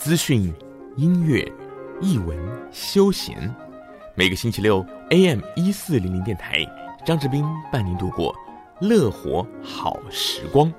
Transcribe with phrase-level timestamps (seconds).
[0.00, 0.50] 资讯、
[0.96, 1.46] 音乐、
[2.00, 2.34] 译文、
[2.72, 3.54] 休闲，
[4.14, 6.64] 每个星期六 AM 一四零零电台，
[7.04, 8.34] 张志斌伴您度过
[8.80, 10.72] 乐活好时光。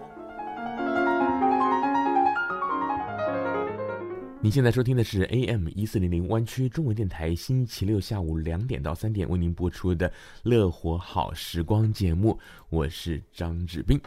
[4.42, 10.10] 您现在收听的是 AM 一四零零湾区中文电台，星期六下午两点到三点为您播出的
[10.42, 14.02] 《乐活好时光》节目，我是张志斌。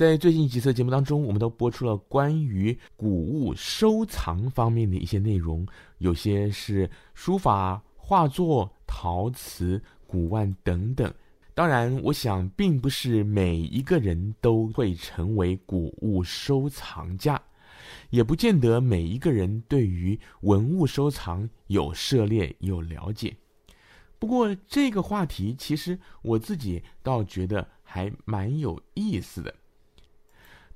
[0.00, 5.66] 在最近几次节目当中，我们都播出了关于古物收藏方面的一些内容，
[5.98, 11.12] 有些是书法、画作、陶瓷、古玩等等。
[11.52, 17.38] 当然，我想并不是每一个人都会成为古物收藏家。
[18.08, 23.36] 也不见得每一个人对于文物收藏有涉猎、有了解。
[24.18, 29.54] 不过这个话题，其实我自己倒觉得还蛮有意思的。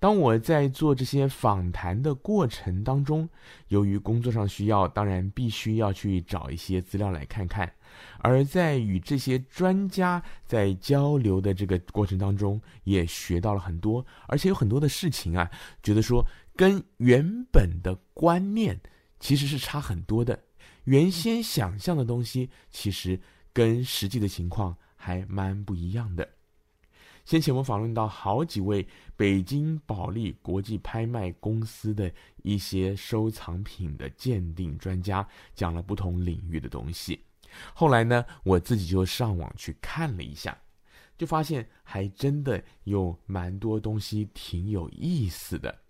[0.05, 3.27] 当我在做这些访谈的过程当中，
[3.69, 7.73] 由于工作上需要，当然必须要去找一些资料来看看。
[8.19, 15.51] 而在与这些专家在交流的这个过程当中，也学到了很多，而且有很多的事情啊，
[15.83, 16.23] 觉得说
[16.55, 18.79] 跟原本的观念
[19.19, 20.39] 其实是差很多的。
[20.85, 23.19] 原先想象的东西，其实
[23.55, 26.29] 跟实际的情况还蛮不一样的。
[27.25, 28.87] 先前我访问到好几位
[29.17, 37.19] 北京保利国际拍卖公司的一些收藏品的鉴定专家，讲了不同领域的东西。
[37.73, 40.57] 后来呢，我自己就上网去看了一下，
[41.17, 45.84] 就发现还真的有蛮多东西挺有意思的。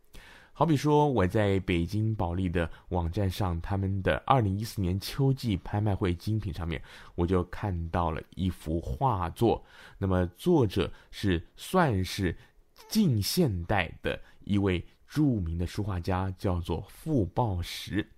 [0.56, 6.80] 好比说，我在北京保利的网站上，他们的二零一四年秋季拍卖会精品上面，
[7.16, 9.64] 我就看到了一幅画作。
[9.98, 12.36] 那么作者是算是
[12.88, 18.08] 近现代的一位著名的书画家，叫做傅抱石。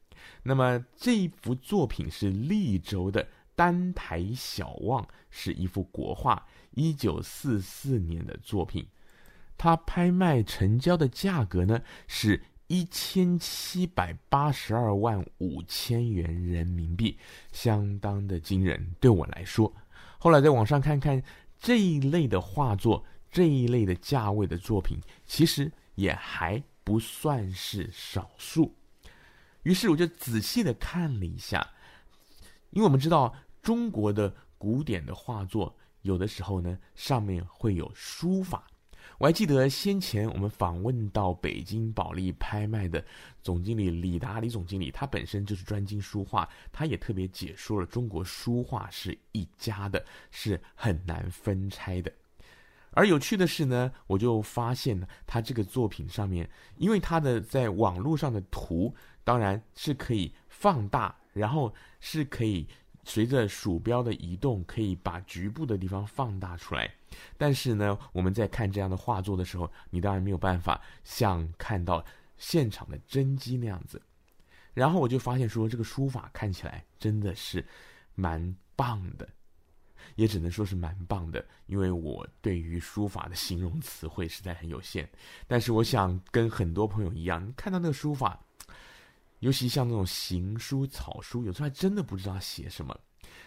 [0.43, 8.87] 那么这一幅作品是利州的丹台小望，是一幅国画，一九四四年的作品。
[9.59, 17.17] 它拍卖成交的价格呢，是一千七百八十二万五千元人民币，
[17.53, 18.95] 相当的惊人。
[19.01, 19.73] 对我来说，
[20.19, 21.23] 后来在网上看看
[21.59, 28.75] 这一类的画作，这一类的价位的作品，其实也还不算是少数。
[29.63, 31.67] 于是我就仔细的看了一下，
[32.71, 38.67] 因为我们知道中国的古典的画作，有的时候呢，上面会有书法。
[39.19, 43.03] 我还记得先前我们访问到北京保利拍卖的
[43.43, 52.13] 总经理李达李总经理，他本身就是专精书画，他也特别解说了中国书画是一家的，是很难分拆的。
[52.93, 62.67] 而有趣的是呢，我就发现呢，他这个作品上面，因为他的在网络上的图当然是可以放大，然后是可以
[63.09, 66.93] 随着鼠标的移动，可以把局部的地方放大出来。
[67.39, 72.05] 但是呢，我们在看这样的画作的时候，你当然没有办法像看到
[72.37, 74.03] 现场的真迹那样子。
[74.75, 77.65] 然后我就发现说，这个书法看起来真的是
[78.17, 79.27] 蛮棒的，
[80.17, 85.09] 也只能说是蛮棒的，因为我对于书法的形容词汇实在很有限。
[85.47, 88.45] 但是我想跟很多朋友一样，看到那个书法，
[89.41, 92.99] 尤其像那种行书、草书，有时候还真的不知道写什么。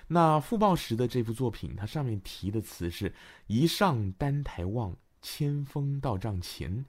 [0.08, 3.14] 那傅抱石的这幅作品，它上面题的词是
[3.48, 6.86] “一上丹台望，千峰到帐前，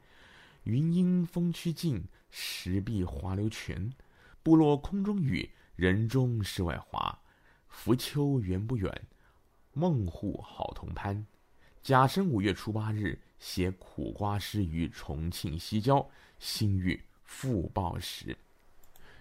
[0.65, 3.93] 云阴峰区尽，石壁华流泉。
[4.43, 7.19] 部落空中雨，人中世外华。
[7.69, 9.07] 浮丘缘不远，
[9.73, 11.27] 梦户好同攀。
[11.83, 16.07] 甲申五月初八日，写苦瓜诗于重庆西郊，
[16.39, 18.37] 兴誉傅抱石。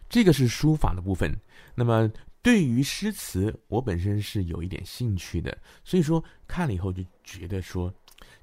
[0.09, 1.39] 这个是书法的部分，
[1.75, 2.11] 那么。
[2.41, 7.93] 对于诗词，我本身是有一点兴趣的，所以说看了以后就觉得说，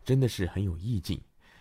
[0.04, 1.18] 真的是很有意境。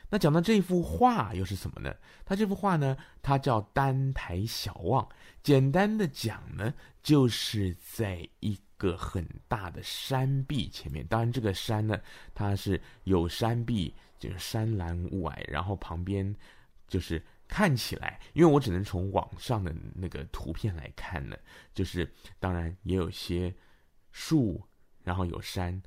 [0.09, 1.95] 那讲到这幅画又是什么呢？
[2.25, 5.01] 它这幅画呢，它叫《丹台小望》。
[5.41, 11.97] 简单的讲呢，就是在一个很大的山壁前面，当然这个山呢，
[12.33, 16.35] 它是有山壁，就是山岚雾霭，然后旁边
[16.85, 17.23] 就是。
[17.47, 21.37] 看起来，因为我只能从网上的那个图片来看呢，
[21.73, 23.55] 就是当然也有些
[24.11, 24.63] 树，
[25.03, 25.81] 然后有山，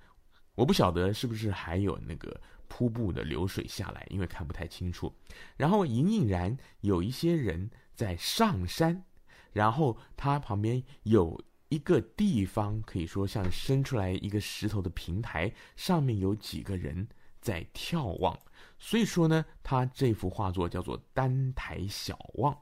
[0.54, 5.14] 我不晓得是不是还有那个瀑布的流水下来，因为看不太清楚。
[5.56, 9.04] 然后隐隐然有一些人在上山，
[9.52, 17.08] 然后它旁边有一个地方，可以说像伸出来一个石头的平台，上面有几个人
[17.40, 18.38] 在眺望。
[18.78, 22.54] 所以说呢，他这幅画作叫做《丹台小望》。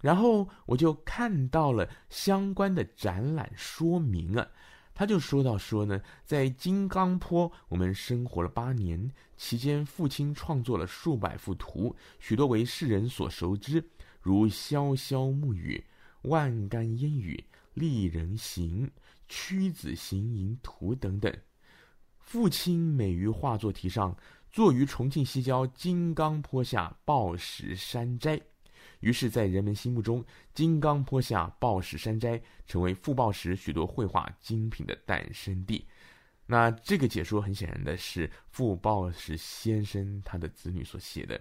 [0.00, 4.46] 然后我就看到了相关的展览说明啊，
[4.94, 13.82] 他就说到说呢，在金刚坡我们生活了八年，期间父亲创作了数百幅图，许多为世人所熟知，
[14.20, 15.82] 如《潇潇暮雨》
[16.30, 17.44] 《万竿烟雨》
[17.74, 18.86] 《丽人行》
[19.28, 21.34] 《屈子行吟图》等等。
[22.18, 24.16] 父亲每于画作题上，
[24.56, 28.40] 坐于重庆西郊金刚坡下抱石山斋。
[29.00, 30.24] 于是，在人们心目中，
[30.54, 35.86] 金刚坡下抱石山斋成为傅抱石许多绘画精品的诞生地。
[36.46, 41.38] 那这个解说很显然的是傅抱石先生他的子女所写的。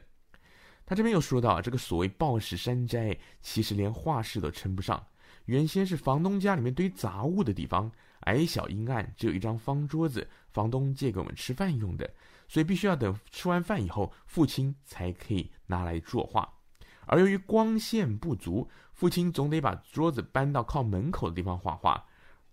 [0.86, 5.02] 他这边又说到，这个所谓抱石山斋，其实连画室都称不上，
[5.46, 7.90] 原先是房东家里面堆杂物的地方，
[8.26, 12.14] 矮小阴暗，只有一张方桌子，房东借给我们吃饭用的，
[12.48, 16.52] 所以必须要等吃完饭以后，父亲才可以拿来作画。
[17.08, 22.04] 而由于光线不足，父亲总得把桌子搬到靠门口的地方画画。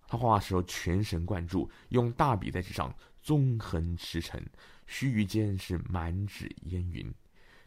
[0.07, 4.43] 他画画时候全神贯注，用大笔在纸上纵横驰骋，
[4.87, 7.11] 须臾间是满纸烟云。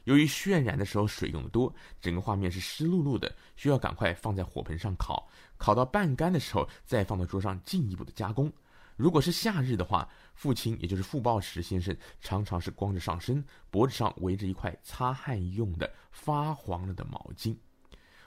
[0.03, 5.27] 由于渲染的时候水用的多，整个画面是湿漉漉的，需要赶快放在火盆上烤，
[5.57, 8.53] 烤到半干的时候再放到桌上进一步的加工。
[8.95, 17.55] 如果是夏日的话，父亲也就是傅抱石先生常常是光着上身，脖子上围着一块擦汗用的发黄了的毛巾。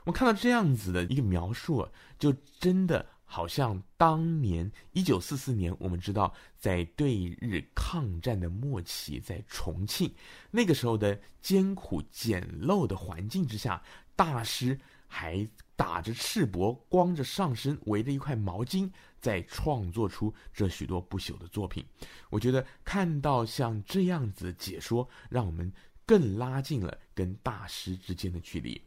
[0.05, 1.87] 我看到这样子的一个描述，
[2.19, 10.11] 就真的好像当年一九四四年，我们知道在对日抗战的末期，在重庆
[10.51, 13.83] 那个时候的艰苦简陋的环境之下，
[14.17, 18.91] 大师还打着赤膊，光着上身，围着一块毛巾。
[19.21, 21.85] 在创作出这许多不朽的作品，
[22.31, 25.73] 我觉得看到像这样子解说，让我们
[26.07, 28.81] 更拉近了跟大师之间的距离。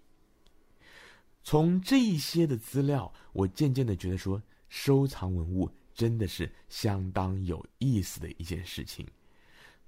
[1.44, 9.06] 从这一些的资料，我渐渐的觉得说，收藏文物真的是相当有意思的一件事情。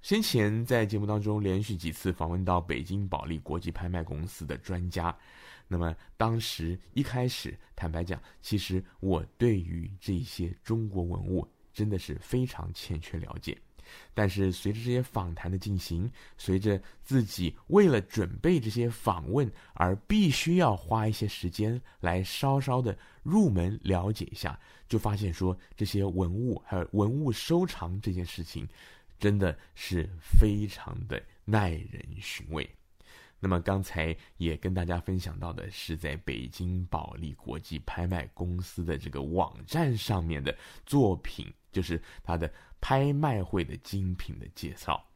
[0.04, 5.16] 先前在节目当中连续几次访问到北京保利国际拍卖公司的专家。
[5.66, 13.56] 那么当时一开始，坦白讲，其实我对于这些中国文物真的是非常欠缺了解。
[14.12, 28.68] 但是随着这些访谈的进行，随着自己为了准备这些访问而必须要花一些时间来稍稍的入门了解一下，就发现说这些文物还有文物收藏这件事情，
[29.18, 32.68] 真的是非常的耐人寻味。
[33.40, 40.56] 那么刚才也跟大家分享到的是，在北京保利国际拍卖公司的这个网站上面的
[40.86, 42.50] 作品，就是它的
[42.80, 45.06] 拍卖会的精品的介绍。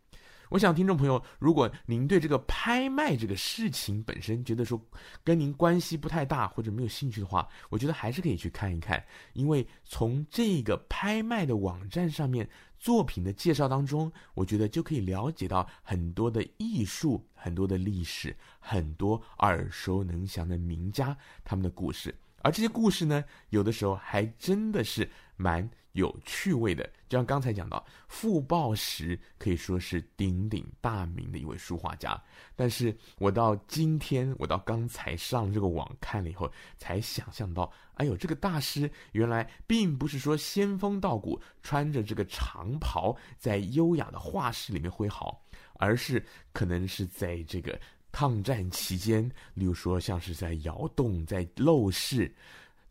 [0.50, 4.80] 我想听众朋友，如果您对这个拍卖这个事情本身觉得说
[5.22, 12.48] 跟您关系不太大或者没有兴趣的话，我觉得还是可以去看一看，因为从这个拍卖的网站上面。
[12.80, 25.68] 作品的介绍当中，我觉得就可以了解到很多的艺术、很多的历史、很多耳熟能详的名家他们的故事，而这些故事呢，有的时候还真的是蛮
[25.98, 32.20] 有趣味的，就像刚才讲到，傅抱石可以说是鼎鼎大名的一位书画家。
[32.54, 45.42] 但是我到今天，我到刚才上这个网看了以后，才想象到，哎呦，这个大师原来并不是说仙风道骨，穿着这个长袍在优雅的画室里面挥毫，
[45.74, 47.76] 而是可能是在这个
[48.12, 52.32] 抗战期间，例如说像是在窑洞、在陋室，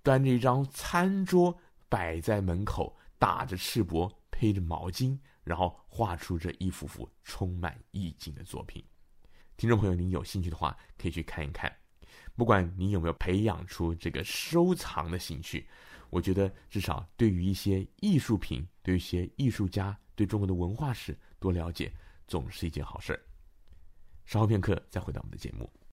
[0.03, 1.57] 端着一张餐桌。
[1.89, 8.83] 摆在门口，打着赤膊，披着毛巾，然后画出这一幅幅充满意境的作品。
[9.55, 11.75] 听众朋友，您有兴趣的话，可以去看一看。
[12.35, 15.67] 不管你有没有培养出这个收藏的兴趣，
[16.09, 21.91] 我觉得至少对于一些艺术品，对于一些艺术家，对中国的文化史多了解，
[22.27, 23.19] 总是一件好事儿。
[24.25, 25.67] 稍后片刻，再回到我们的节目。